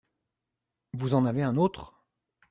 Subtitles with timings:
[0.95, 1.93] Vous en avez un autre?